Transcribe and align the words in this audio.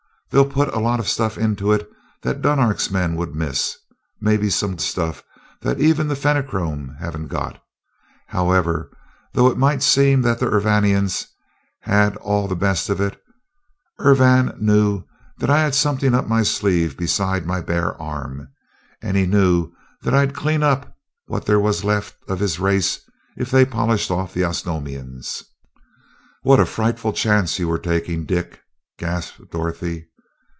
They'll 0.33 0.47
put 0.49 0.73
a 0.73 0.79
lot 0.79 1.01
of 1.01 1.09
stuff 1.09 1.37
into 1.37 1.73
it 1.73 1.89
that 2.21 2.41
Dunark's 2.41 2.89
men 2.89 3.17
would 3.17 3.35
miss 3.35 3.75
maybe 4.21 4.49
some 4.49 4.77
stuff 4.77 5.25
that 5.61 5.81
even 5.81 6.07
the 6.07 6.15
Fenachrone 6.15 6.95
haven't 7.01 7.27
got. 7.27 7.61
However, 8.27 8.89
though 9.33 9.47
it 9.47 9.57
might 9.57 9.83
seem 9.83 10.21
that 10.21 10.39
the 10.39 10.45
Urvanians 10.45 11.25
had 11.81 12.15
all 12.15 12.47
the 12.47 12.55
best 12.55 12.87
of 12.89 13.01
it, 13.01 13.21
Urvan 13.99 14.57
knew 14.57 15.03
that 15.39 15.49
I 15.49 15.59
had 15.63 15.75
something 15.75 16.15
up 16.15 16.29
my 16.29 16.43
sleeve 16.43 16.95
besides 16.95 17.45
my 17.45 17.59
bare 17.59 18.01
arm 18.01 18.47
and 19.01 19.17
he 19.17 19.25
knew 19.25 19.73
that 20.03 20.13
I'd 20.13 20.33
clean 20.33 20.63
up 20.63 20.95
what 21.25 21.45
there 21.45 21.59
was 21.59 21.83
left 21.83 22.15
of 22.29 22.39
his 22.39 22.57
race 22.57 23.01
if 23.35 23.51
they 23.51 23.65
polished 23.65 24.09
off 24.09 24.33
the 24.33 24.45
Osnomians." 24.45 25.43
"What 26.41 26.61
a 26.61 26.65
frightful 26.65 27.11
chance 27.11 27.59
you 27.59 27.67
were 27.67 27.77
taking, 27.77 28.25
Dick!" 28.25 28.61
gasped 28.97 29.51
Dorothy. 29.51 30.07